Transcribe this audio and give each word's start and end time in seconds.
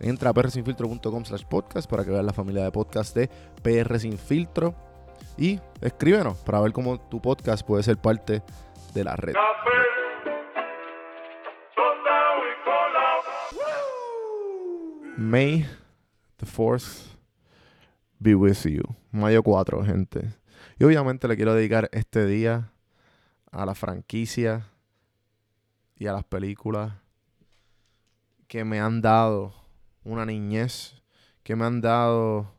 Entra 0.00 0.30
a 0.30 0.32
prsinfiltro.com 0.32 1.24
slash 1.24 1.44
podcast 1.44 1.88
para 1.88 2.04
que 2.04 2.10
veas 2.10 2.24
la 2.24 2.32
familia 2.32 2.64
de 2.64 2.72
podcast 2.72 3.14
de 3.14 3.28
PR 3.62 3.98
Sin 3.98 4.16
Filtro 4.16 4.74
y 5.36 5.60
escríbenos 5.82 6.38
para 6.38 6.60
ver 6.60 6.72
cómo 6.72 6.98
tu 6.98 7.20
podcast 7.20 7.66
puede 7.66 7.82
ser 7.82 7.98
parte 7.98 8.42
de 8.94 9.04
la 9.04 9.16
red. 9.16 9.34
May 15.18 15.66
the 16.38 16.46
4th 16.46 17.10
be 18.18 18.34
with 18.34 18.64
you. 18.64 18.82
Mayo 19.12 19.42
4, 19.42 19.84
gente. 19.84 20.32
Y 20.78 20.84
obviamente 20.84 21.28
le 21.28 21.36
quiero 21.36 21.54
dedicar 21.54 21.90
este 21.92 22.24
día 22.24 22.72
a 23.52 23.66
la 23.66 23.74
franquicia 23.74 24.66
y 25.96 26.06
a 26.06 26.14
las 26.14 26.24
películas 26.24 26.94
que 28.48 28.64
me 28.64 28.80
han 28.80 29.02
dado 29.02 29.59
una 30.04 30.26
niñez, 30.26 31.02
que 31.42 31.56
me 31.56 31.64
han 31.64 31.80
dado 31.80 32.52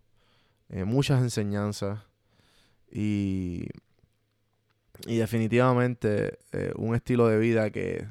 eh, 0.69 0.84
muchas 0.84 1.22
enseñanzas 1.22 2.00
y, 2.91 3.68
y 5.06 5.18
definitivamente 5.18 6.40
eh, 6.51 6.74
un 6.75 6.96
estilo 6.96 7.28
de 7.28 7.38
vida 7.38 7.69
que 7.69 8.07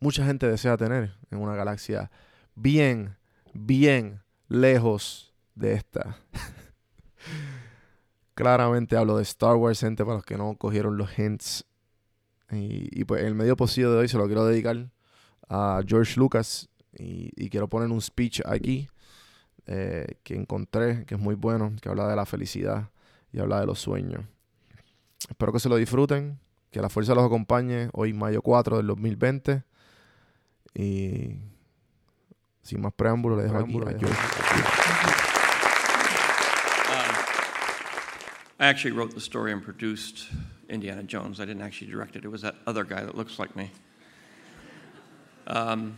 mucha 0.00 0.24
gente 0.24 0.48
desea 0.48 0.76
tener 0.76 1.14
en 1.30 1.38
una 1.38 1.54
galaxia 1.54 2.10
bien, 2.54 3.16
bien 3.54 4.22
lejos 4.48 5.34
de 5.54 5.74
esta. 5.74 6.18
Claramente 8.34 8.96
hablo 8.96 9.16
de 9.16 9.22
Star 9.22 9.56
Wars, 9.56 9.80
gente, 9.80 10.04
para 10.04 10.16
los 10.16 10.24
que 10.24 10.36
no 10.36 10.56
cogieron 10.56 10.96
los 10.96 11.18
hints 11.18 11.66
y, 12.50 13.04
pues 13.04 13.24
el 13.24 13.34
medio 13.34 13.56
posible 13.56 13.90
de 13.90 13.96
hoy 13.96 14.08
se 14.08 14.18
lo 14.18 14.26
quiero 14.26 14.44
dedicar 14.44 14.90
a 15.48 15.82
George 15.86 16.18
Lucas 16.18 16.68
y, 16.98 17.48
quiero 17.48 17.68
poner 17.68 17.90
un 17.90 18.00
speech 18.00 18.42
aquí 18.44 18.88
eh, 19.66 20.18
que 20.22 20.34
encontré, 20.34 21.04
que 21.06 21.14
es 21.14 21.20
muy 21.20 21.34
bueno, 21.34 21.74
que 21.80 21.88
habla 21.88 22.08
de 22.08 22.16
la 22.16 22.26
felicidad 22.26 22.90
y 23.32 23.40
habla 23.40 23.60
de 23.60 23.66
los 23.66 23.78
sueños. 23.78 24.24
Espero 25.28 25.52
que 25.52 25.60
se 25.60 25.68
lo 25.68 25.76
disfruten, 25.76 26.38
que 26.70 26.80
la 26.80 26.88
fuerza 26.88 27.14
los 27.14 27.24
acompañe 27.24 27.88
hoy 27.92 28.12
mayo 28.12 28.42
4 28.42 28.78
del 28.78 28.86
2020 28.88 29.62
y 30.74 31.36
sin 32.62 32.80
más 32.80 32.92
preámbulo 32.92 33.36
le 33.36 33.44
dejo 33.44 33.58
aquí 33.58 33.78
a 33.78 33.98
George. 33.98 34.16
I 38.58 38.66
actually 38.66 38.92
wrote 38.92 39.12
the 39.12 39.20
story 39.20 39.50
and 39.50 39.60
produced 39.60 40.28
Indiana 40.68 41.02
Jones. 41.02 41.40
I 41.40 41.44
didn't 41.44 41.62
actually 41.62 41.90
direct 41.90 42.14
it, 42.14 42.24
it 42.24 42.30
was 42.30 42.42
that 42.42 42.54
other 42.64 42.84
guy 42.84 43.02
that 43.02 43.16
looks 43.16 43.40
like 43.40 43.56
me. 43.56 43.72
Um, 45.48 45.96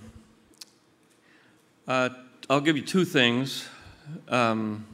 uh, 1.86 2.08
I'll 2.48 2.60
give 2.60 2.76
you 2.76 2.82
two 2.82 3.04
things. 3.04 3.68
Um, 4.28 4.86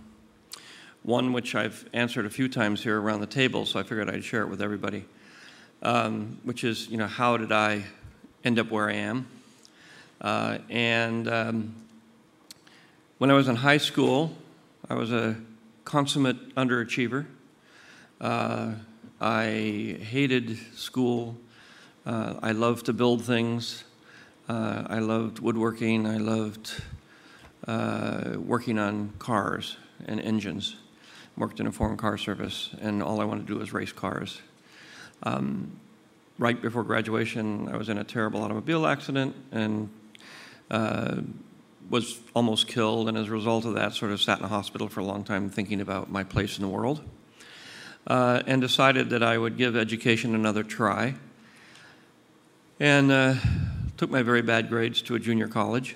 one, 1.02 1.32
which 1.32 1.54
I've 1.54 1.88
answered 1.92 2.26
a 2.26 2.30
few 2.30 2.48
times 2.48 2.82
here 2.82 3.00
around 3.00 3.20
the 3.20 3.26
table, 3.26 3.64
so 3.64 3.78
I 3.78 3.82
figured 3.82 4.10
I'd 4.10 4.24
share 4.24 4.42
it 4.42 4.48
with 4.48 4.60
everybody, 4.60 5.04
um, 5.82 6.38
which 6.42 6.62
is, 6.64 6.88
you 6.88 6.98
know, 6.98 7.06
how 7.06 7.36
did 7.36 7.52
I 7.52 7.84
end 8.44 8.58
up 8.58 8.70
where 8.70 8.88
I 8.88 8.94
am? 8.94 9.26
Uh, 10.20 10.58
and 10.68 11.28
um, 11.28 11.74
when 13.18 13.30
I 13.30 13.34
was 13.34 13.48
in 13.48 13.56
high 13.56 13.78
school, 13.78 14.36
I 14.88 14.94
was 14.94 15.12
a 15.12 15.36
consummate 15.84 16.54
underachiever. 16.56 17.26
Uh, 18.20 18.72
I 19.20 19.98
hated 20.02 20.58
school. 20.74 21.36
Uh, 22.04 22.34
I 22.42 22.52
loved 22.52 22.86
to 22.86 22.92
build 22.92 23.24
things. 23.24 23.84
Uh, 24.50 24.84
I 24.90 24.98
loved 24.98 25.38
woodworking. 25.38 26.08
I 26.08 26.16
loved 26.16 26.82
uh, 27.68 28.32
working 28.36 28.80
on 28.80 29.12
cars 29.20 29.76
and 30.06 30.20
engines. 30.20 30.74
Worked 31.36 31.60
in 31.60 31.68
a 31.68 31.72
foreign 31.72 31.96
car 31.96 32.18
service, 32.18 32.70
and 32.80 33.00
all 33.00 33.20
I 33.20 33.24
wanted 33.24 33.46
to 33.46 33.52
do 33.52 33.60
was 33.60 33.72
race 33.72 33.92
cars. 33.92 34.42
Um, 35.22 35.78
right 36.36 36.60
before 36.60 36.82
graduation, 36.82 37.68
I 37.68 37.76
was 37.76 37.88
in 37.88 37.98
a 37.98 38.02
terrible 38.02 38.42
automobile 38.42 38.88
accident 38.88 39.36
and 39.52 39.88
uh, 40.68 41.20
was 41.88 42.18
almost 42.34 42.66
killed. 42.66 43.06
And 43.08 43.16
as 43.16 43.28
a 43.28 43.30
result 43.30 43.64
of 43.64 43.74
that, 43.74 43.94
sort 43.94 44.10
of 44.10 44.20
sat 44.20 44.40
in 44.40 44.44
a 44.44 44.48
hospital 44.48 44.88
for 44.88 44.98
a 44.98 45.04
long 45.04 45.22
time 45.22 45.48
thinking 45.48 45.80
about 45.80 46.10
my 46.10 46.24
place 46.24 46.58
in 46.58 46.62
the 46.62 46.68
world 46.68 47.04
uh, 48.08 48.42
and 48.48 48.60
decided 48.60 49.10
that 49.10 49.22
I 49.22 49.38
would 49.38 49.56
give 49.56 49.76
education 49.76 50.34
another 50.34 50.64
try. 50.64 51.14
And 52.80 53.12
uh, 53.12 53.34
took 54.00 54.08
my 54.08 54.22
very 54.22 54.40
bad 54.40 54.70
grades 54.70 55.02
to 55.02 55.14
a 55.14 55.18
junior 55.18 55.46
college 55.46 55.94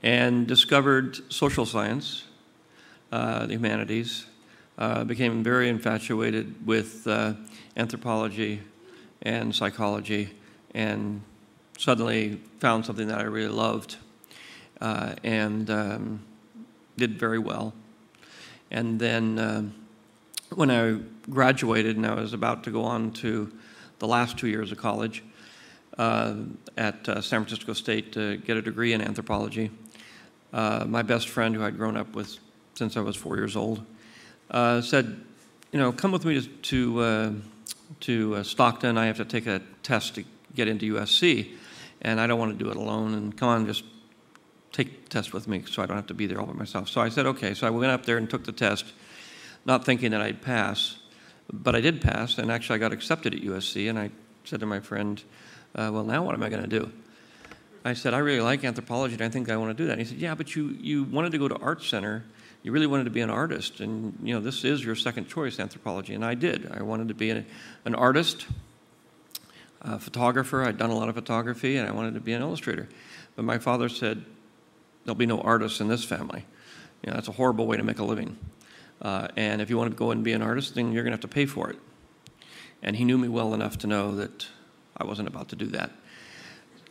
and 0.00 0.44
discovered 0.48 1.20
social 1.32 1.64
science, 1.64 2.24
uh, 3.12 3.46
the 3.46 3.52
humanities, 3.52 4.26
uh, 4.76 5.04
became 5.04 5.40
very 5.40 5.68
infatuated 5.68 6.66
with 6.66 7.06
uh, 7.06 7.32
anthropology 7.76 8.60
and 9.22 9.54
psychology, 9.54 10.30
and 10.74 11.22
suddenly 11.78 12.40
found 12.58 12.84
something 12.84 13.06
that 13.06 13.18
I 13.18 13.22
really 13.22 13.54
loved 13.54 13.98
uh, 14.80 15.14
and 15.22 15.70
um, 15.70 16.24
did 16.96 17.20
very 17.20 17.38
well. 17.38 17.72
And 18.72 18.98
then 18.98 19.38
um, 19.38 19.74
when 20.56 20.72
I 20.72 20.98
graduated 21.30 21.96
and 21.96 22.04
I 22.04 22.14
was 22.14 22.32
about 22.32 22.64
to 22.64 22.72
go 22.72 22.82
on 22.82 23.12
to 23.12 23.52
the 24.00 24.08
last 24.08 24.36
two 24.36 24.48
years 24.48 24.72
of 24.72 24.78
college 24.78 25.22
uh, 25.22 25.31
at 25.98 27.08
uh, 27.08 27.20
San 27.20 27.44
Francisco 27.44 27.72
State 27.72 28.12
to 28.12 28.36
get 28.38 28.56
a 28.56 28.62
degree 28.62 28.92
in 28.92 29.00
anthropology, 29.00 29.70
uh, 30.52 30.84
my 30.86 31.02
best 31.02 31.28
friend, 31.28 31.54
who 31.54 31.62
I'd 31.62 31.76
grown 31.76 31.96
up 31.96 32.14
with 32.14 32.38
since 32.74 32.96
I 32.96 33.00
was 33.00 33.16
four 33.16 33.36
years 33.36 33.56
old, 33.56 33.84
uh, 34.50 34.80
said, 34.80 35.20
"You 35.72 35.78
know, 35.78 35.92
come 35.92 36.12
with 36.12 36.24
me 36.24 36.40
to 36.40 36.48
to, 36.48 37.00
uh, 37.00 37.32
to 38.00 38.36
uh, 38.36 38.42
Stockton. 38.42 38.98
I 38.98 39.06
have 39.06 39.18
to 39.18 39.24
take 39.24 39.46
a 39.46 39.60
test 39.82 40.14
to 40.16 40.24
get 40.54 40.68
into 40.68 40.94
USC." 40.94 41.58
and 42.02 42.20
I 42.20 42.26
don't 42.26 42.38
want 42.38 42.56
to 42.56 42.62
do 42.62 42.70
it 42.70 42.76
alone. 42.76 43.14
And 43.14 43.36
come 43.36 43.48
on, 43.48 43.66
just 43.66 43.84
take 44.72 45.04
the 45.04 45.08
test 45.08 45.32
with 45.32 45.48
me 45.48 45.64
so 45.66 45.82
I 45.82 45.86
don't 45.86 45.96
have 45.96 46.08
to 46.08 46.14
be 46.14 46.26
there 46.26 46.40
all 46.40 46.46
by 46.46 46.52
myself. 46.52 46.88
So 46.88 47.00
I 47.00 47.08
said, 47.08 47.26
okay. 47.26 47.54
So 47.54 47.66
I 47.66 47.70
went 47.70 47.92
up 47.92 48.04
there 48.04 48.18
and 48.18 48.28
took 48.28 48.44
the 48.44 48.52
test, 48.52 48.92
not 49.64 49.86
thinking 49.86 50.10
that 50.10 50.20
I'd 50.20 50.42
pass. 50.42 50.98
But 51.52 51.74
I 51.74 51.80
did 51.80 52.00
pass, 52.00 52.38
and 52.38 52.50
actually 52.50 52.76
I 52.76 52.78
got 52.78 52.92
accepted 52.92 53.34
at 53.34 53.40
USC. 53.40 53.88
And 53.88 53.98
I 53.98 54.10
said 54.44 54.60
to 54.60 54.66
my 54.66 54.80
friend, 54.80 55.22
uh, 55.74 55.90
well, 55.92 56.04
now 56.04 56.22
what 56.22 56.34
am 56.34 56.42
I 56.42 56.48
going 56.48 56.62
to 56.62 56.68
do? 56.68 56.90
I 57.84 57.94
said, 57.94 58.14
I 58.14 58.18
really 58.18 58.40
like 58.40 58.62
anthropology, 58.64 59.14
and 59.14 59.22
I 59.22 59.28
think 59.28 59.50
I 59.50 59.56
want 59.56 59.76
to 59.76 59.82
do 59.82 59.86
that. 59.86 59.92
And 59.92 60.00
he 60.00 60.06
said, 60.06 60.18
yeah, 60.18 60.34
but 60.34 60.54
you, 60.54 60.76
you 60.80 61.04
wanted 61.04 61.32
to 61.32 61.38
go 61.38 61.48
to 61.48 61.56
art 61.56 61.82
center. 61.82 62.24
You 62.62 62.70
really 62.70 62.86
wanted 62.86 63.04
to 63.04 63.10
be 63.10 63.20
an 63.22 63.30
artist, 63.30 63.80
and 63.80 64.16
you 64.22 64.32
know 64.32 64.40
this 64.40 64.64
is 64.64 64.84
your 64.84 64.94
second 64.94 65.28
choice, 65.28 65.58
anthropology. 65.58 66.14
And 66.14 66.24
I 66.24 66.34
did. 66.34 66.70
I 66.70 66.82
wanted 66.82 67.08
to 67.08 67.14
be 67.14 67.30
an, 67.30 67.44
an 67.84 67.96
artist, 67.96 68.46
a 69.80 69.98
photographer. 69.98 70.62
I'd 70.62 70.78
done 70.78 70.90
a 70.90 70.96
lot 70.96 71.08
of 71.08 71.16
photography, 71.16 71.76
and 71.76 71.88
I 71.88 71.92
wanted 71.92 72.14
to 72.14 72.20
be 72.20 72.34
an 72.34 72.42
illustrator. 72.42 72.88
But 73.34 73.44
my 73.44 73.58
father 73.58 73.88
said, 73.88 74.24
there'll 75.04 75.16
be 75.16 75.26
no 75.26 75.40
artists 75.40 75.80
in 75.80 75.88
this 75.88 76.04
family. 76.04 76.44
You 77.02 77.10
know, 77.10 77.14
that's 77.14 77.28
a 77.28 77.32
horrible 77.32 77.66
way 77.66 77.76
to 77.76 77.82
make 77.82 77.98
a 77.98 78.04
living. 78.04 78.38
Uh, 79.00 79.26
and 79.36 79.60
if 79.60 79.68
you 79.68 79.76
want 79.76 79.90
to 79.90 79.96
go 79.96 80.12
and 80.12 80.22
be 80.22 80.32
an 80.32 80.42
artist, 80.42 80.76
then 80.76 80.92
you're 80.92 81.02
going 81.02 81.10
to 81.10 81.16
have 81.16 81.20
to 81.22 81.28
pay 81.28 81.46
for 81.46 81.70
it. 81.70 81.78
And 82.80 82.94
he 82.94 83.04
knew 83.04 83.18
me 83.18 83.26
well 83.28 83.54
enough 83.54 83.78
to 83.78 83.88
know 83.88 84.14
that 84.14 84.46
I 84.96 85.04
wasn't 85.04 85.28
about 85.28 85.48
to 85.48 85.56
do 85.56 85.66
that. 85.66 85.90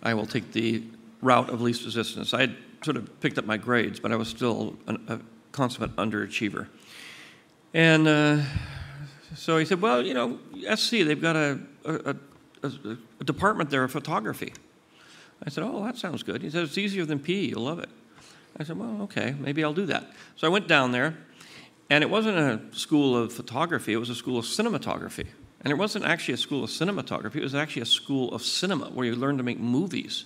I 0.03 0.13
will 0.13 0.25
take 0.25 0.51
the 0.51 0.83
route 1.21 1.49
of 1.49 1.61
least 1.61 1.85
resistance. 1.85 2.33
I 2.33 2.41
had 2.41 2.55
sort 2.83 2.97
of 2.97 3.19
picked 3.21 3.37
up 3.37 3.45
my 3.45 3.57
grades, 3.57 3.99
but 3.99 4.11
I 4.11 4.15
was 4.15 4.27
still 4.27 4.75
an, 4.87 5.03
a 5.07 5.19
consummate 5.51 5.95
underachiever. 5.95 6.67
And 7.73 8.07
uh, 8.07 8.41
so 9.35 9.57
he 9.57 9.65
said, 9.65 9.81
Well, 9.81 10.05
you 10.05 10.13
know, 10.13 10.39
SC, 10.75 10.91
they've 10.91 11.21
got 11.21 11.35
a, 11.35 11.59
a, 11.85 12.15
a, 12.63 12.97
a 13.19 13.23
department 13.23 13.69
there 13.69 13.83
of 13.83 13.91
photography. 13.91 14.53
I 15.43 15.49
said, 15.49 15.63
Oh, 15.63 15.83
that 15.83 15.97
sounds 15.97 16.23
good. 16.23 16.41
He 16.41 16.49
said, 16.49 16.63
It's 16.63 16.77
easier 16.77 17.05
than 17.05 17.19
PE, 17.19 17.33
you'll 17.33 17.63
love 17.63 17.79
it. 17.79 17.89
I 18.57 18.63
said, 18.63 18.77
Well, 18.77 19.03
okay, 19.03 19.35
maybe 19.39 19.63
I'll 19.63 19.73
do 19.73 19.85
that. 19.85 20.11
So 20.35 20.47
I 20.47 20.49
went 20.49 20.67
down 20.67 20.91
there, 20.91 21.17
and 21.89 22.03
it 22.03 22.09
wasn't 22.09 22.37
a 22.37 22.61
school 22.77 23.15
of 23.15 23.31
photography, 23.31 23.93
it 23.93 23.97
was 23.97 24.09
a 24.09 24.15
school 24.15 24.37
of 24.37 24.45
cinematography. 24.45 25.27
And 25.63 25.71
it 25.71 25.75
wasn't 25.75 26.05
actually 26.05 26.33
a 26.33 26.37
school 26.37 26.63
of 26.63 26.69
cinematography, 26.69 27.37
it 27.37 27.43
was 27.43 27.55
actually 27.55 27.83
a 27.83 27.87
school 27.87 28.33
of 28.33 28.41
cinema 28.41 28.85
where 28.87 29.05
you 29.05 29.15
learn 29.15 29.37
to 29.37 29.43
make 29.43 29.59
movies. 29.59 30.25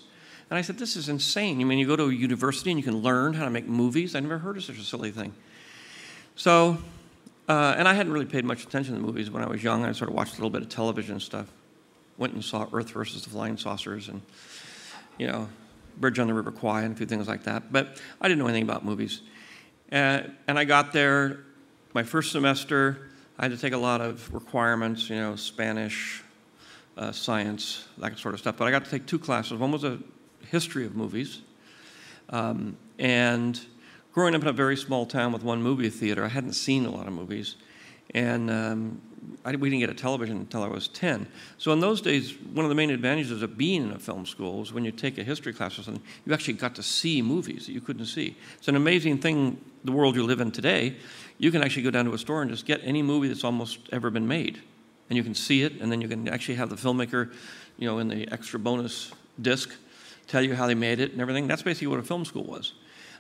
And 0.50 0.58
I 0.58 0.62
said, 0.62 0.78
This 0.78 0.96
is 0.96 1.10
insane. 1.10 1.60
You 1.60 1.66
mean 1.66 1.80
you 1.80 1.88
go 1.88 1.96
to 1.96 2.06
a 2.06 2.14
university 2.14 2.72
and 2.72 2.80
you 2.80 2.84
can 2.84 2.98
learn 2.98 3.34
how 3.34 3.46
to 3.46 3.50
make 3.50 3.68
movies? 3.68 4.16
I 4.16 4.20
never 4.20 4.38
heard 4.38 4.58
of 4.58 4.64
such 4.64 4.78
a 4.78 4.84
silly 4.84 5.12
thing. 5.12 5.34
So, 6.36 6.78
uh, 7.48 7.76
and 7.78 7.88
I 7.88 7.94
hadn't 7.94 8.12
really 8.12 8.26
paid 8.26 8.46
much 8.46 8.64
attention 8.64 8.96
to 8.96 9.02
movies 9.02 9.30
when 9.30 9.44
I 9.44 9.48
was 9.48 9.64
young. 9.64 9.86
I 9.86 9.92
sort 9.92 10.10
of 10.10 10.16
watched 10.16 10.34
a 10.34 10.36
little 10.36 10.50
bit 10.50 10.62
of 10.62 10.70
television 10.70 11.20
stuff. 11.20 11.48
Went 12.18 12.34
and 12.34 12.44
saw 12.44 12.68
Earth 12.72 12.92
versus 12.92 13.24
the 13.24 13.30
Flying 13.30 13.58
Saucers 13.58 14.08
and, 14.08 14.22
you 15.18 15.28
know, 15.28 15.50
Bridge 15.98 16.20
on 16.20 16.28
the 16.28 16.34
River 16.34 16.52
Kwai 16.52 16.84
and 16.84 16.94
a 16.94 16.98
few 16.98 17.06
things 17.06 17.28
like 17.28 17.44
that. 17.44 17.72
But 17.72 18.02
I 18.22 18.28
didn't 18.28 18.40
know 18.40 18.48
anything 18.48 18.64
about 18.64 18.86
movies. 18.86 19.22
Uh, 19.92 20.22
and 20.48 20.58
I 20.58 20.64
got 20.64 20.94
there 20.94 21.46
my 21.94 22.04
first 22.04 22.32
semester 22.32 23.10
I 23.38 23.44
had 23.44 23.52
to 23.52 23.58
take 23.58 23.74
a 23.74 23.78
lot 23.78 24.00
of 24.00 24.34
requirements, 24.34 25.10
you 25.10 25.18
know, 25.18 25.36
Spanish, 25.36 26.24
uh, 26.98 27.12
science, 27.12 27.88
that 27.98 28.18
sort 28.18 28.34
of 28.34 28.40
stuff. 28.40 28.56
But 28.58 28.68
I 28.68 28.72
got 28.72 28.86
to 28.86 28.92
take 28.92 29.06
two 29.06 29.20
classes. 29.20 29.60
One 29.60 29.72
was 29.72 29.84
a 29.84 30.00
history 30.48 30.86
of 30.86 30.96
movies. 30.96 31.42
Um, 32.30 32.78
and 32.98 33.60
growing 34.14 34.36
up 34.36 34.42
in 34.42 34.48
a 34.48 34.54
very 34.54 34.78
small 34.78 35.06
town 35.06 35.34
with 35.34 35.44
one 35.44 35.62
movie 35.62 35.90
theater, 35.90 36.24
I 36.24 36.30
hadn't 36.30 36.54
seen 36.54 36.86
a 36.86 36.90
lot 36.90 37.08
of 37.08 37.14
movies. 37.14 37.58
And 38.14 38.50
um, 38.50 39.02
I, 39.44 39.56
we 39.56 39.70
didn't 39.70 39.82
get 39.82 39.90
a 39.90 39.94
television 39.94 40.38
until 40.38 40.64
I 40.64 40.68
was 40.68 40.88
10. 40.88 41.28
So 41.58 41.72
in 41.72 41.80
those 41.80 42.02
days, 42.02 42.36
one 42.54 42.66
of 42.66 42.70
the 42.70 42.76
main 42.76 42.90
advantages 42.90 43.42
of 43.42 43.58
being 43.58 43.84
in 43.84 43.92
a 43.92 44.00
film 44.00 44.26
school 44.26 44.62
is 44.62 44.74
when 44.74 44.86
you 44.86 44.92
take 44.92 45.18
a 45.18 45.24
history 45.24 45.54
class 45.54 45.78
or 45.78 45.84
something, 45.84 46.04
you 46.26 46.34
actually 46.34 46.54
got 46.54 46.76
to 46.76 46.84
see 46.84 47.22
movies 47.22 47.68
that 47.68 47.74
you 47.74 47.82
couldn't 47.82 48.06
see. 48.06 48.36
It's 48.58 48.68
an 48.68 48.76
amazing 48.76 49.20
thing, 49.20 49.60
the 49.84 49.92
world 49.92 50.16
you 50.16 50.24
live 50.24 50.42
in 50.42 50.52
today 50.52 50.96
you 51.38 51.52
can 51.52 51.64
actually 51.64 51.84
go 51.84 51.92
down 51.92 52.06
to 52.06 52.14
a 52.14 52.18
store 52.18 52.42
and 52.42 52.52
just 52.52 52.66
get 52.66 52.82
any 52.84 53.02
movie 53.02 53.28
that's 53.28 53.44
almost 53.44 53.80
ever 53.92 54.10
been 54.10 54.28
made. 54.28 54.62
And 55.10 55.18
you 55.18 55.24
can 55.24 55.36
see 55.36 55.64
it, 55.64 55.74
and 55.82 55.92
then 55.92 56.02
you 56.02 56.08
can 56.08 56.28
actually 56.28 56.56
have 56.56 56.70
the 56.70 56.76
filmmaker, 56.76 57.32
you 57.78 57.88
know, 57.88 58.00
in 58.00 58.08
the 58.08 58.28
extra 58.32 58.58
bonus 58.58 59.12
disc, 59.42 59.70
tell 60.28 60.42
you 60.42 60.56
how 60.56 60.66
they 60.66 60.74
made 60.74 61.00
it 61.00 61.12
and 61.12 61.22
everything. 61.22 61.48
That's 61.48 61.62
basically 61.62 61.88
what 61.88 62.00
a 62.00 62.04
film 62.04 62.26
school 62.26 62.44
was. 62.44 62.74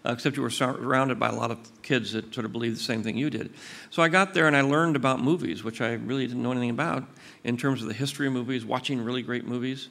Uh, 0.05 0.11
except 0.11 0.37
you 0.37 0.43
were 0.43 0.51
surrounded 0.51 1.19
by 1.19 1.29
a 1.29 1.35
lot 1.35 1.49
of 1.49 1.57
kids 1.81 2.11
that 2.13 2.31
sort 2.33 2.45
of 2.45 2.51
believed 2.51 2.75
the 2.77 2.83
same 2.83 3.01
thing 3.01 3.17
you 3.17 3.29
did. 3.29 3.51
So 3.89 4.03
I 4.03 4.07
got 4.07 4.35
there 4.35 4.45
and 4.45 4.55
I 4.55 4.61
learned 4.61 4.95
about 4.95 5.19
movies, 5.19 5.63
which 5.63 5.81
I 5.81 5.93
really 5.93 6.27
didn't 6.27 6.43
know 6.43 6.51
anything 6.51 6.69
about 6.69 7.05
in 7.43 7.57
terms 7.57 7.81
of 7.81 7.87
the 7.87 7.93
history 7.93 8.27
of 8.27 8.33
movies, 8.33 8.63
watching 8.63 9.03
really 9.03 9.23
great 9.23 9.47
movies. 9.47 9.89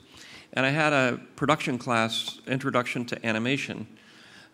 And 0.52 0.64
I 0.64 0.70
had 0.70 0.92
a 0.92 1.20
production 1.34 1.78
class, 1.78 2.38
Introduction 2.46 3.04
to 3.06 3.26
Animation, 3.26 3.88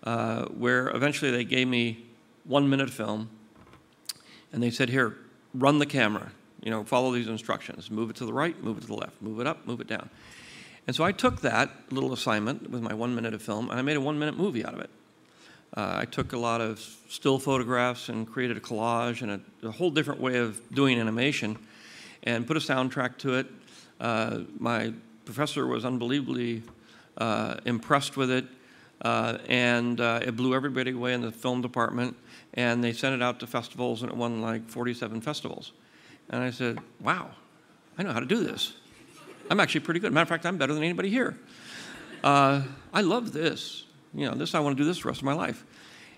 uh, 0.03 0.47
where 0.47 0.89
eventually 0.89 1.31
they 1.31 1.45
gave 1.45 1.69
me 1.69 2.07
one 2.45 2.71
minute 2.71 2.89
film 2.89 3.29
and 4.55 4.63
they 4.63 4.71
said, 4.71 4.89
Here, 4.89 5.15
run 5.53 5.79
the 5.79 5.87
camera. 5.87 6.33
You 6.63 6.71
know, 6.71 6.85
follow 6.85 7.13
these 7.13 7.29
instructions. 7.29 7.91
Move 7.91 8.09
it 8.09 8.17
to 8.17 8.25
the 8.25 8.33
right, 8.33 8.61
move 8.63 8.79
it 8.79 8.83
to 8.83 8.87
the 8.87 8.95
left, 8.95 9.21
move 9.21 9.41
it 9.41 9.47
up, 9.47 9.67
move 9.67 9.83
it 9.83 9.87
down. 9.87 10.09
And 10.87 10.97
so 10.97 11.05
I 11.05 11.13
took 11.13 11.43
that 11.43 11.71
little 11.91 12.15
assignment 12.15 12.71
with 12.71 12.81
my 12.81 12.95
one 12.95 13.15
minute 13.15 13.35
of 13.35 13.43
film 13.43 13.69
and 13.69 13.79
I 13.79 13.83
made 13.83 13.97
a 13.97 14.01
one 14.01 14.19
minute 14.19 14.39
movie 14.39 14.65
out 14.65 14.73
of 14.73 14.81
it. 14.81 14.91
Uh, 15.77 15.99
I 15.99 16.05
took 16.05 16.33
a 16.33 16.39
lot 16.39 16.61
of 16.61 16.81
still 17.09 17.39
photographs 17.39 18.09
and 18.09 18.27
created 18.27 18.57
a 18.57 18.61
collage 18.61 19.23
and 19.23 19.43
a, 19.63 19.69
a 19.69 19.71
whole 19.71 19.91
different 19.91 20.21
way 20.21 20.39
of 20.39 20.61
doing 20.75 20.99
animation 20.99 21.57
and 22.25 22.47
put 22.47 22.57
a 22.57 22.61
soundtrack 22.61 23.19
to 23.19 23.35
it. 23.35 23.47
Uh, 24.01 24.41
my 24.59 24.93
professor 25.25 25.67
was 25.67 25.85
unbelievably 25.85 26.63
uh, 27.19 27.57
impressed 27.65 28.17
with 28.17 28.31
it, 28.31 28.47
uh, 29.03 29.39
and 29.49 30.01
uh, 30.01 30.21
it 30.23 30.37
blew 30.37 30.55
everybody 30.55 30.91
away 30.91 31.15
in 31.15 31.21
the 31.21 31.31
film 31.31 31.63
department 31.63 32.17
and 32.55 32.83
they 32.83 32.93
sent 32.93 33.15
it 33.15 33.23
out 33.23 33.41
to 33.41 33.47
festivals, 33.47 34.03
and 34.03 34.11
it 34.11 34.17
won 34.17 34.41
like 34.41 34.69
47 34.69 35.21
festivals. 35.21 35.73
And 36.31 36.43
I 36.43 36.51
said, 36.51 36.79
wow, 37.01 37.31
I 37.97 38.03
know 38.03 38.13
how 38.13 38.21
to 38.21 38.27
do 38.27 38.43
this. 38.43 38.73
I'm 39.51 39.61
actually 39.61 39.81
pretty 39.81 40.01
good. 40.01 40.13
Matter 40.13 40.23
of 40.23 40.29
fact, 40.29 40.47
I'm 40.47 40.59
better 40.59 40.75
than 40.75 40.83
anybody 40.83 41.11
here. 41.11 41.39
Uh, 42.23 42.63
I 42.93 43.01
love 43.03 43.33
this. 43.33 43.85
You 44.15 44.29
know, 44.29 44.35
this 44.35 44.55
I 44.55 44.61
want 44.61 44.77
to 44.77 44.83
do 44.83 44.87
this 44.87 45.03
the 45.03 45.09
rest 45.09 45.21
of 45.21 45.25
my 45.25 45.33
life. 45.33 45.65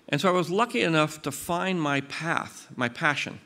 And 0.09 0.19
so 0.19 0.29
I 0.29 0.31
was 0.31 0.49
lucky 0.49 0.81
enough 0.81 1.21
to 1.21 1.31
find 1.31 1.81
my 1.81 2.01
path, 2.01 2.67
my 2.75 2.89
passion. 2.89 3.39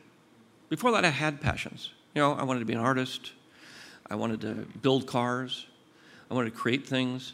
Before 0.70 0.92
that, 0.92 1.06
I 1.06 1.10
had 1.10 1.40
passions. 1.40 1.92
You 2.16 2.22
know, 2.22 2.34
I 2.34 2.44
wanted 2.44 2.60
to 2.60 2.66
be 2.66 2.74
an 2.74 2.80
artist. 2.80 3.32
I 4.10 4.16
wanted 4.16 4.42
to 4.42 4.54
build 4.82 5.06
cars. 5.06 5.66
I 6.32 6.34
wanted 6.34 6.52
to 6.52 6.56
create 6.56 6.88
things. 6.88 7.34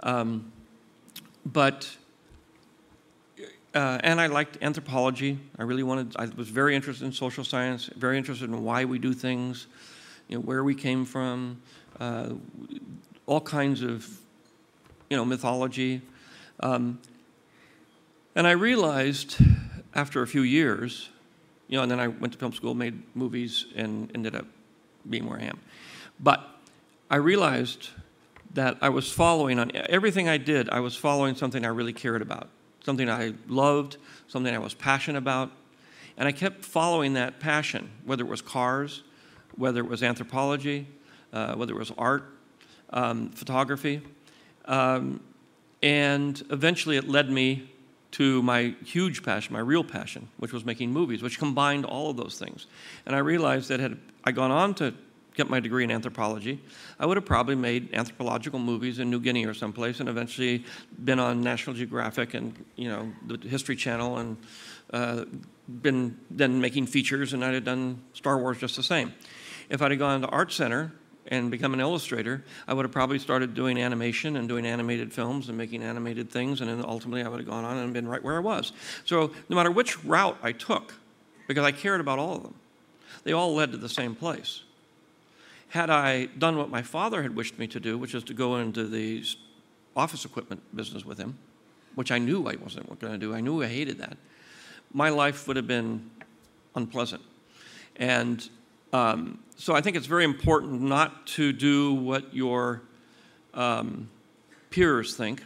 Um, 0.00 0.52
but 1.46 1.96
uh, 3.74 3.98
and 4.02 4.20
I 4.20 4.26
liked 4.26 4.58
anthropology. 4.62 5.38
I 5.58 5.62
really 5.62 5.84
wanted, 5.84 6.16
I 6.16 6.26
was 6.36 6.48
very 6.48 6.74
interested 6.74 7.04
in 7.04 7.12
social 7.12 7.44
science, 7.44 7.88
very 7.96 8.18
interested 8.18 8.50
in 8.50 8.64
why 8.64 8.84
we 8.84 8.98
do 8.98 9.12
things, 9.12 9.68
you 10.28 10.36
know, 10.36 10.42
where 10.42 10.64
we 10.64 10.74
came 10.74 11.04
from, 11.04 11.62
uh, 12.00 12.30
all 13.26 13.40
kinds 13.40 13.82
of, 13.82 14.08
you 15.08 15.16
know, 15.16 15.24
mythology. 15.24 16.02
Um, 16.60 17.00
and 18.34 18.46
I 18.46 18.52
realized 18.52 19.36
after 19.94 20.22
a 20.22 20.26
few 20.26 20.42
years, 20.42 21.08
you 21.68 21.76
know, 21.76 21.82
and 21.82 21.90
then 21.90 22.00
I 22.00 22.08
went 22.08 22.32
to 22.32 22.38
film 22.38 22.52
school, 22.52 22.74
made 22.74 23.02
movies, 23.14 23.66
and 23.76 24.10
ended 24.14 24.34
up 24.34 24.46
being 25.08 25.26
where 25.28 25.38
I 25.38 25.44
am. 25.44 25.58
But 26.18 26.46
I 27.10 27.16
realized 27.16 27.88
that 28.54 28.76
I 28.80 28.88
was 28.88 29.10
following 29.10 29.58
on 29.58 29.72
everything 29.74 30.28
I 30.28 30.36
did, 30.36 30.68
I 30.70 30.80
was 30.80 30.96
following 30.96 31.34
something 31.34 31.64
I 31.64 31.68
really 31.68 31.92
cared 31.92 32.22
about 32.22 32.48
something 32.84 33.08
I 33.08 33.34
loved, 33.48 33.96
something 34.28 34.54
I 34.54 34.58
was 34.58 34.74
passionate 34.74 35.18
about. 35.18 35.50
And 36.16 36.26
I 36.28 36.32
kept 36.32 36.64
following 36.64 37.14
that 37.14 37.40
passion, 37.40 37.90
whether 38.04 38.24
it 38.24 38.28
was 38.28 38.42
cars, 38.42 39.02
whether 39.56 39.80
it 39.80 39.88
was 39.88 40.02
anthropology, 40.02 40.86
uh, 41.32 41.54
whether 41.54 41.72
it 41.72 41.78
was 41.78 41.92
art, 41.96 42.24
um, 42.90 43.30
photography. 43.30 44.02
Um, 44.66 45.20
and 45.82 46.42
eventually 46.50 46.96
it 46.96 47.08
led 47.08 47.30
me 47.30 47.70
to 48.12 48.42
my 48.42 48.74
huge 48.84 49.22
passion, 49.22 49.52
my 49.52 49.60
real 49.60 49.84
passion, 49.84 50.28
which 50.38 50.52
was 50.52 50.64
making 50.64 50.92
movies, 50.92 51.22
which 51.22 51.38
combined 51.38 51.84
all 51.84 52.10
of 52.10 52.16
those 52.16 52.38
things. 52.38 52.66
And 53.06 53.14
I 53.14 53.20
realized 53.20 53.68
that 53.68 53.80
had 53.80 53.98
I 54.24 54.32
gone 54.32 54.50
on 54.50 54.74
to 54.74 54.92
get 55.34 55.48
my 55.48 55.60
degree 55.60 55.84
in 55.84 55.90
anthropology, 55.90 56.60
I 56.98 57.06
would 57.06 57.16
have 57.16 57.24
probably 57.24 57.54
made 57.54 57.94
anthropological 57.94 58.58
movies 58.58 58.98
in 58.98 59.10
New 59.10 59.20
Guinea 59.20 59.46
or 59.46 59.54
someplace, 59.54 60.00
and 60.00 60.08
eventually 60.08 60.64
been 61.04 61.20
on 61.20 61.40
National 61.40 61.74
Geographic 61.76 62.34
and 62.34 62.52
you 62.76 62.88
know 62.88 63.12
the 63.26 63.48
History 63.48 63.76
Channel, 63.76 64.18
and 64.18 64.36
uh, 64.92 65.24
been 65.68 66.18
then 66.30 66.60
making 66.60 66.86
features, 66.86 67.32
and 67.32 67.44
I'd 67.44 67.54
have 67.54 67.64
done 67.64 68.02
Star 68.12 68.38
Wars 68.38 68.58
just 68.58 68.76
the 68.76 68.82
same. 68.82 69.14
If 69.68 69.82
I'd 69.82 69.92
have 69.92 70.00
gone 70.00 70.20
to 70.22 70.28
Art 70.28 70.52
Center 70.52 70.92
and 71.30 71.50
become 71.50 71.72
an 71.72 71.80
illustrator, 71.80 72.44
I 72.66 72.74
would 72.74 72.84
have 72.84 72.92
probably 72.92 73.18
started 73.18 73.54
doing 73.54 73.78
animation 73.78 74.36
and 74.36 74.48
doing 74.48 74.66
animated 74.66 75.12
films 75.12 75.48
and 75.48 75.56
making 75.56 75.82
animated 75.82 76.30
things, 76.30 76.60
and 76.60 76.68
then 76.68 76.84
ultimately 76.84 77.22
I 77.22 77.28
would 77.28 77.40
have 77.40 77.48
gone 77.48 77.64
on 77.64 77.76
and 77.78 77.94
been 77.94 78.08
right 78.08 78.22
where 78.22 78.36
I 78.36 78.40
was. 78.40 78.72
So 79.04 79.32
no 79.48 79.56
matter 79.56 79.70
which 79.70 80.04
route 80.04 80.38
I 80.42 80.52
took, 80.52 80.94
because 81.46 81.64
I 81.64 81.72
cared 81.72 82.00
about 82.00 82.18
all 82.18 82.36
of 82.36 82.42
them, 82.42 82.54
they 83.24 83.32
all 83.32 83.54
led 83.54 83.70
to 83.72 83.78
the 83.78 83.88
same 83.88 84.14
place 84.14 84.62
had 85.70 85.88
I 85.88 86.26
done 86.26 86.56
what 86.56 86.68
my 86.68 86.82
father 86.82 87.22
had 87.22 87.34
wished 87.34 87.58
me 87.58 87.66
to 87.68 87.80
do, 87.80 87.96
which 87.96 88.14
is 88.14 88.24
to 88.24 88.34
go 88.34 88.56
into 88.56 88.86
the 88.86 89.24
office 89.96 90.24
equipment 90.24 90.60
business 90.74 91.04
with 91.04 91.16
him, 91.16 91.38
which 91.94 92.10
I 92.10 92.18
knew 92.18 92.46
I 92.46 92.56
wasn't 92.56 92.86
going 93.00 93.12
to 93.12 93.18
do. 93.18 93.34
I 93.34 93.40
knew 93.40 93.62
I 93.62 93.66
hated 93.66 93.98
that. 93.98 94.16
My 94.92 95.10
life 95.10 95.46
would 95.46 95.56
have 95.56 95.68
been 95.68 96.10
unpleasant. 96.74 97.22
And 97.96 98.48
um, 98.92 99.38
so 99.56 99.74
I 99.74 99.80
think 99.80 99.96
it's 99.96 100.06
very 100.06 100.24
important 100.24 100.80
not 100.80 101.26
to 101.28 101.52
do 101.52 101.94
what 101.94 102.34
your 102.34 102.82
um, 103.54 104.08
peers 104.70 105.14
think 105.14 105.44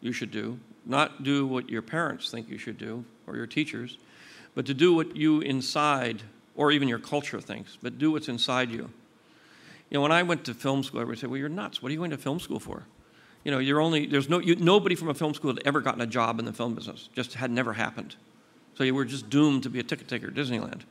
you 0.00 0.12
should 0.12 0.30
do, 0.30 0.58
not 0.86 1.22
do 1.22 1.46
what 1.46 1.68
your 1.68 1.82
parents 1.82 2.30
think 2.30 2.48
you 2.48 2.58
should 2.58 2.78
do, 2.78 3.04
or 3.26 3.36
your 3.36 3.46
teachers, 3.46 3.98
but 4.54 4.66
to 4.66 4.74
do 4.74 4.94
what 4.94 5.16
you 5.16 5.40
inside, 5.40 6.22
or 6.54 6.70
even 6.72 6.88
your 6.88 6.98
culture 6.98 7.40
thinks, 7.40 7.76
but 7.82 7.98
do 7.98 8.10
what's 8.10 8.28
inside 8.28 8.70
you. 8.70 8.90
You 9.90 9.94
know, 9.96 10.02
when 10.02 10.12
I 10.12 10.22
went 10.22 10.44
to 10.44 10.54
film 10.54 10.82
school, 10.82 11.00
everybody 11.00 11.20
said, 11.20 11.30
"Well, 11.30 11.38
you're 11.38 11.48
nuts. 11.48 11.82
What 11.82 11.90
are 11.90 11.92
you 11.92 11.98
going 11.98 12.10
to 12.10 12.18
film 12.18 12.40
school 12.40 12.60
for?" 12.60 12.84
You 13.44 13.50
know, 13.50 13.58
you're 13.58 13.80
only 13.80 14.06
there's 14.06 14.28
no 14.28 14.38
you, 14.38 14.56
nobody 14.56 14.94
from 14.94 15.08
a 15.08 15.14
film 15.14 15.34
school 15.34 15.54
had 15.54 15.62
ever 15.64 15.80
gotten 15.80 16.00
a 16.00 16.06
job 16.06 16.38
in 16.38 16.44
the 16.44 16.52
film 16.52 16.74
business. 16.74 17.08
Just 17.14 17.34
had 17.34 17.50
never 17.50 17.72
happened. 17.72 18.16
So 18.74 18.84
you 18.84 18.94
were 18.94 19.04
just 19.04 19.30
doomed 19.30 19.62
to 19.64 19.70
be 19.70 19.80
a 19.80 19.82
ticket 19.82 20.06
taker 20.06 20.28
at 20.28 20.34
Disneyland. 20.34 20.82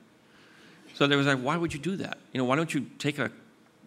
So 0.98 1.06
they 1.06 1.16
was 1.16 1.28
like, 1.28 1.38
why 1.38 1.56
would 1.56 1.76
you 1.76 1.80
do 1.80 1.96
that? 1.98 2.18
You 2.34 2.40
know, 2.40 2.46
why 2.46 2.56
don't 2.56 2.74
you 2.74 2.88
take 2.98 3.20
a 3.20 3.30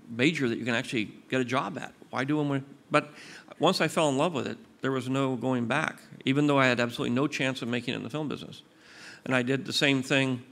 major 0.08 0.48
that 0.48 0.58
you 0.58 0.64
can 0.64 0.76
actually 0.76 1.06
get 1.28 1.40
a 1.40 1.44
job 1.44 1.76
at? 1.76 1.92
Why 2.10 2.22
do 2.22 2.36
them? 2.36 2.64
But 2.88 3.10
once 3.58 3.80
I 3.80 3.88
fell 3.88 4.08
in 4.10 4.16
love 4.16 4.32
with 4.32 4.46
it, 4.46 4.58
there 4.80 4.92
was 4.92 5.08
no 5.08 5.34
going 5.34 5.66
back, 5.66 5.98
even 6.24 6.46
though 6.46 6.56
I 6.56 6.66
had 6.66 6.78
absolutely 6.78 7.16
no 7.16 7.26
chance 7.26 7.62
of 7.62 7.68
making 7.68 7.94
it 7.94 7.96
in 7.96 8.04
the 8.04 8.10
film 8.10 8.28
business. 8.28 8.62
And 9.24 9.34
I 9.34 9.42
did 9.42 9.64
the 9.64 9.72
same 9.72 10.04
thing 10.04 10.44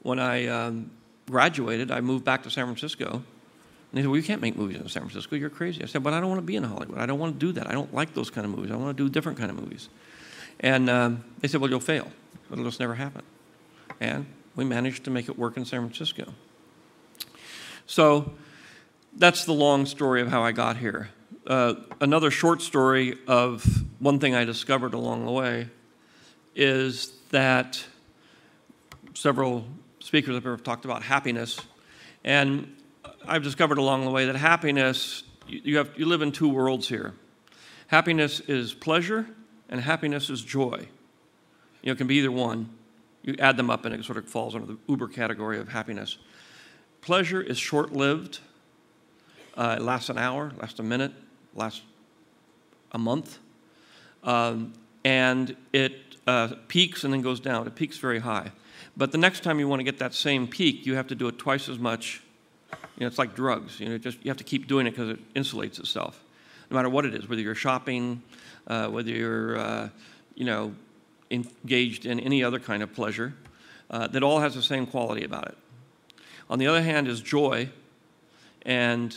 when 0.00 0.18
I 0.18 0.46
um, 0.46 0.90
graduated. 1.28 1.90
I 1.90 2.00
moved 2.00 2.24
back 2.24 2.44
to 2.44 2.50
San 2.50 2.64
Francisco. 2.64 3.10
And 3.12 3.22
they 3.92 4.00
said, 4.00 4.08
Well, 4.08 4.16
you 4.16 4.22
can't 4.22 4.40
make 4.40 4.56
movies 4.56 4.78
in 4.78 4.88
San 4.88 5.02
Francisco. 5.02 5.36
You're 5.36 5.50
crazy. 5.50 5.82
I 5.82 5.86
said, 5.86 6.02
But 6.02 6.14
I 6.14 6.20
don't 6.20 6.30
want 6.30 6.38
to 6.38 6.46
be 6.46 6.56
in 6.56 6.64
Hollywood. 6.64 6.96
I 6.96 7.04
don't 7.04 7.18
want 7.18 7.38
to 7.38 7.46
do 7.46 7.52
that. 7.52 7.68
I 7.68 7.72
don't 7.72 7.92
like 7.92 8.14
those 8.14 8.30
kind 8.30 8.46
of 8.46 8.56
movies. 8.56 8.70
I 8.70 8.76
want 8.76 8.96
to 8.96 9.04
do 9.04 9.10
different 9.10 9.36
kind 9.36 9.50
of 9.50 9.60
movies. 9.60 9.90
And 10.60 10.88
um, 10.88 11.24
they 11.40 11.48
said, 11.48 11.60
Well, 11.60 11.68
you'll 11.68 11.80
fail. 11.80 12.10
But 12.48 12.58
it'll 12.58 12.70
just 12.70 12.80
never 12.80 12.94
happen. 12.94 13.22
And 14.00 14.24
we 14.56 14.64
managed 14.64 15.04
to 15.04 15.10
make 15.10 15.28
it 15.28 15.38
work 15.38 15.56
in 15.56 15.64
San 15.64 15.80
Francisco. 15.80 16.32
So 17.86 18.32
that's 19.16 19.44
the 19.44 19.52
long 19.52 19.86
story 19.86 20.20
of 20.20 20.28
how 20.28 20.42
I 20.42 20.52
got 20.52 20.76
here. 20.76 21.10
Uh, 21.46 21.74
another 22.00 22.30
short 22.30 22.62
story 22.62 23.18
of 23.26 23.64
one 23.98 24.18
thing 24.18 24.34
I 24.34 24.44
discovered 24.44 24.94
along 24.94 25.24
the 25.24 25.32
way 25.32 25.68
is 26.54 27.12
that 27.30 27.82
several 29.14 29.64
speakers 30.00 30.36
up 30.36 30.42
here 30.42 30.52
have 30.52 30.62
talked 30.62 30.84
about 30.84 31.02
happiness, 31.02 31.60
and 32.24 32.76
I've 33.26 33.42
discovered 33.42 33.78
along 33.78 34.04
the 34.04 34.10
way 34.10 34.26
that 34.26 34.36
happiness 34.36 35.22
you, 35.46 35.78
have, 35.78 35.90
you 35.98 36.06
live 36.06 36.22
in 36.22 36.32
two 36.32 36.48
worlds 36.48 36.88
here. 36.88 37.14
Happiness 37.88 38.40
is 38.40 38.72
pleasure, 38.72 39.26
and 39.68 39.80
happiness 39.80 40.30
is 40.30 40.42
joy. 40.42 40.86
You 41.82 41.86
know, 41.86 41.92
it 41.92 41.98
can 41.98 42.06
be 42.06 42.16
either 42.16 42.30
one. 42.30 42.70
You 43.22 43.34
add 43.38 43.56
them 43.56 43.70
up 43.70 43.84
and 43.84 43.94
it 43.94 44.04
sort 44.04 44.18
of 44.18 44.26
falls 44.26 44.54
under 44.54 44.66
the 44.66 44.78
uber 44.88 45.08
category 45.08 45.58
of 45.58 45.68
happiness. 45.68 46.18
Pleasure 47.00 47.40
is 47.40 47.58
short 47.58 47.92
lived, 47.92 48.40
uh, 49.56 49.76
it 49.78 49.82
lasts 49.82 50.08
an 50.08 50.18
hour, 50.18 50.52
lasts 50.60 50.78
a 50.80 50.82
minute, 50.82 51.12
lasts 51.54 51.82
a 52.92 52.98
month, 52.98 53.38
um, 54.24 54.72
and 55.04 55.56
it 55.72 56.16
uh, 56.26 56.54
peaks 56.68 57.04
and 57.04 57.12
then 57.12 57.22
goes 57.22 57.40
down. 57.40 57.66
It 57.66 57.74
peaks 57.74 57.98
very 57.98 58.20
high. 58.20 58.52
But 58.96 59.12
the 59.12 59.18
next 59.18 59.42
time 59.42 59.58
you 59.58 59.68
want 59.68 59.80
to 59.80 59.84
get 59.84 59.98
that 59.98 60.14
same 60.14 60.46
peak, 60.46 60.86
you 60.86 60.94
have 60.94 61.06
to 61.08 61.14
do 61.14 61.28
it 61.28 61.38
twice 61.38 61.68
as 61.68 61.78
much. 61.78 62.22
You 62.96 63.00
know, 63.00 63.06
it's 63.06 63.18
like 63.18 63.34
drugs. 63.34 63.80
You 63.80 63.88
know, 63.88 63.98
just 63.98 64.22
you 64.22 64.30
have 64.30 64.36
to 64.38 64.44
keep 64.44 64.66
doing 64.66 64.86
it 64.86 64.90
because 64.90 65.10
it 65.10 65.34
insulates 65.34 65.78
itself, 65.78 66.22
no 66.70 66.76
matter 66.76 66.88
what 66.88 67.04
it 67.04 67.14
is. 67.14 67.28
Whether 67.28 67.42
you're 67.42 67.54
shopping, 67.54 68.22
uh, 68.66 68.88
whether 68.88 69.10
you're, 69.10 69.58
uh, 69.58 69.88
you 70.34 70.44
know, 70.44 70.74
engaged 71.30 72.06
in 72.06 72.20
any 72.20 72.42
other 72.42 72.58
kind 72.58 72.82
of 72.82 72.92
pleasure, 72.92 73.34
uh, 73.90 74.06
that 74.08 74.22
all 74.22 74.40
has 74.40 74.54
the 74.54 74.62
same 74.62 74.86
quality 74.86 75.24
about 75.24 75.46
it. 75.46 75.58
On 76.48 76.58
the 76.58 76.66
other 76.66 76.82
hand, 76.82 77.06
is 77.08 77.20
joy, 77.20 77.70
and 78.62 79.16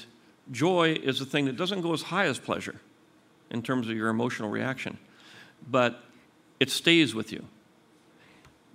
joy 0.52 0.94
is 0.94 1.22
a 1.22 1.26
thing 1.26 1.46
that 1.46 1.58
doesn't 1.58 1.82
go 1.82 1.94
as 1.94 2.04
high 2.04 2.26
as 2.26 2.40
pleasure 2.40 2.80
in 3.50 3.62
terms 3.62 3.88
of 3.88 3.96
your 3.96 4.10
emotional 4.10 4.50
reaction, 4.50 4.98
but 5.70 6.04
it 6.60 6.70
stays 6.70 7.16
with 7.16 7.32
you. 7.32 7.46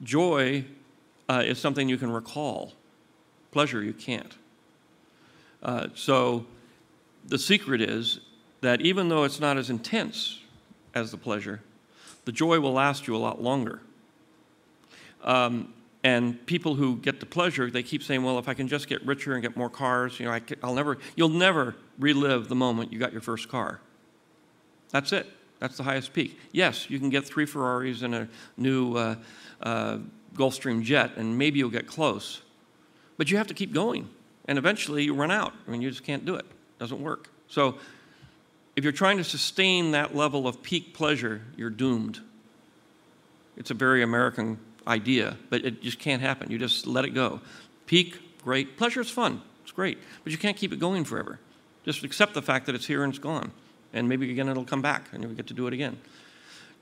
Joy 0.03 0.65
uh, 1.29 1.43
is 1.45 1.59
something 1.59 1.89
you 1.89 1.99
can 1.99 2.11
recall, 2.11 2.73
pleasure 3.51 3.83
you 3.83 3.93
can't. 3.93 4.37
Uh, 5.63 5.89
so 5.95 6.47
the 7.27 7.39
secret 7.39 7.81
is 7.81 8.21
that 8.61 8.81
even 8.81 9.09
though 9.09 9.25
it's 9.25 9.41
not 9.41 9.57
as 9.57 9.71
intense 9.71 10.41
as 10.95 11.11
the 11.11 11.17
pleasure, 11.17 11.61
the 12.29 12.33
joy 12.33 12.61
will 12.61 12.75
last 12.75 13.07
you 13.07 13.17
a 13.17 13.23
lot 13.29 13.41
longer. 13.41 13.81
Um, 15.25 15.73
and 16.05 16.45
people 16.45 16.75
who 16.75 16.97
get 16.97 17.21
the 17.21 17.25
pleasure, 17.25 17.71
they 17.71 17.83
keep 17.83 18.03
saying, 18.03 18.23
well, 18.23 18.39
if 18.39 18.51
I 18.51 18.53
can 18.53 18.69
just 18.69 18.87
get 18.87 19.03
richer 19.07 19.33
and 19.33 19.41
get 19.41 19.57
more 19.57 19.71
cars, 19.71 20.21
you 20.21 20.27
know, 20.27 20.33
I 20.33 20.43
will 20.63 20.75
never, 20.75 20.99
you'll 21.17 21.31
never 21.31 21.75
relive 21.99 22.51
the 22.51 22.55
moment 22.55 22.93
you 22.93 22.99
got 22.99 23.13
your 23.13 23.23
first 23.23 23.49
car. 23.49 23.81
That's 24.91 25.11
it. 25.15 25.27
That's 25.59 25.79
the 25.79 25.85
highest 25.85 26.13
peak. 26.13 26.39
Yes, 26.53 26.91
you 26.91 26.99
can 26.99 27.09
get 27.09 27.25
three 27.25 27.47
Ferraris 27.47 28.03
and 28.03 28.15
a 28.15 28.29
new 28.59 28.95
uh, 28.95 29.15
uh, 29.63 29.97
Gulfstream 30.35 30.83
jet, 30.83 31.13
and 31.17 31.39
maybe 31.39 31.61
you'll 31.61 31.71
get 31.71 31.87
close. 31.87 32.43
But 33.17 33.31
you 33.31 33.39
have 33.39 33.47
to 33.47 33.55
keep 33.55 33.73
going. 33.73 34.07
And 34.45 34.59
eventually 34.59 35.03
you 35.03 35.15
run 35.15 35.31
out. 35.31 35.55
I 35.67 35.71
mean, 35.71 35.81
you 35.81 35.89
just 35.89 36.05
can't 36.05 36.27
do 36.27 36.35
it. 36.35 36.45
It 36.45 36.79
doesn't 36.79 37.01
work. 37.01 37.31
So 37.49 37.79
if 38.79 38.85
you're 38.85 38.93
trying 38.93 39.17
to 39.17 39.25
sustain 39.25 39.91
that 39.91 40.15
level 40.15 40.47
of 40.47 40.63
peak 40.63 40.95
pleasure, 40.95 41.43
you're 41.57 41.69
doomed. 41.69 42.21
It's 43.57 43.73
a 43.73 43.75
very 43.75 44.05
American 44.05 44.61
idea, 44.87 45.37
but 45.51 45.65
it 45.65 45.83
just 45.83 45.99
can't 45.99 46.23
happen. 46.23 46.53
You 46.53 46.59
just 46.59 46.87
let 46.87 47.05
it 47.05 47.11
go. 47.11 47.41
Peak, 47.87 48.21
great. 48.45 48.77
Pleasure 48.77 49.01
is 49.01 49.11
fun. 49.11 49.43
It's 49.65 49.73
great. 49.73 49.99
But 50.23 50.31
you 50.31 50.39
can't 50.39 50.57
keep 50.57 50.73
it 50.73 50.79
going 50.79 51.03
forever. 51.03 51.41
Just 51.85 52.05
accept 52.05 52.35
the 52.35 52.41
fact 52.41 52.67
that 52.67 52.77
it's 52.77 52.87
here 52.87 53.03
and 53.03 53.13
it's 53.13 53.19
gone. 53.19 53.51
And 53.93 54.09
maybe 54.09 54.31
again 54.31 54.49
it'll 54.49 54.65
come 54.65 54.81
back 54.81 55.09
and 55.13 55.25
you 55.25 55.29
get 55.31 55.49
to 55.49 55.55
do 55.55 55.67
it 55.67 55.73
again. 55.73 55.99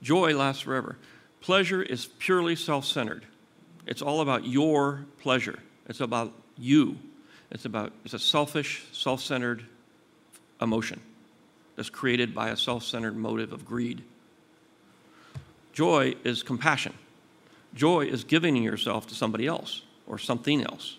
Joy 0.03 0.37
lasts 0.37 0.61
forever. 0.61 0.97
Pleasure 1.41 1.81
is 1.81 2.05
purely 2.19 2.55
self 2.55 2.85
centered. 2.85 3.25
It's 3.87 4.03
all 4.03 4.21
about 4.21 4.45
your 4.45 5.05
pleasure. 5.19 5.57
It's 5.87 5.99
about 5.99 6.31
you. 6.59 6.99
It's 7.49 7.65
about 7.65 7.91
it's 8.05 8.13
a 8.13 8.19
selfish, 8.19 8.85
self 8.91 9.19
centered 9.19 9.65
emotion 10.61 11.01
that's 11.77 11.89
created 11.89 12.35
by 12.35 12.49
a 12.49 12.57
self 12.57 12.83
centered 12.83 13.15
motive 13.15 13.53
of 13.53 13.65
greed. 13.65 14.03
Joy 15.71 16.15
is 16.25 16.43
compassion. 16.43 16.93
Joy 17.73 18.07
is 18.07 18.25
giving 18.25 18.57
yourself 18.57 19.07
to 19.07 19.15
somebody 19.15 19.45
else 19.45 19.83
or 20.07 20.17
something 20.17 20.63
else. 20.63 20.97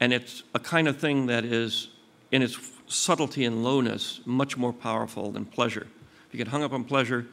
And 0.00 0.12
it's 0.12 0.42
a 0.54 0.58
kind 0.58 0.88
of 0.88 0.98
thing 0.98 1.26
that 1.26 1.44
is, 1.44 1.88
in 2.32 2.42
its 2.42 2.58
subtlety 2.86 3.44
and 3.44 3.62
lowness, 3.62 4.20
much 4.24 4.56
more 4.56 4.72
powerful 4.72 5.30
than 5.30 5.44
pleasure. 5.44 5.86
If 6.26 6.32
you 6.32 6.38
get 6.38 6.48
hung 6.48 6.62
up 6.62 6.72
on 6.72 6.84
pleasure, 6.84 7.26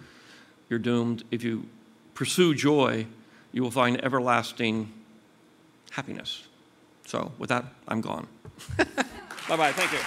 you're 0.70 0.80
doomed. 0.80 1.24
If 1.32 1.44
you 1.44 1.66
pursue 2.14 2.54
joy, 2.54 3.08
you 3.54 3.64
will 3.64 3.72
find 3.72 4.04
everlasting 4.04 4.92
happiness. 5.92 6.44
So, 7.06 7.32
with 7.38 7.50
that, 7.50 7.66
I'm 7.88 8.02
gone. 8.02 8.28
bye 8.78 9.58
bye. 9.58 9.72
Thank 9.72 9.92
you. 9.94 10.00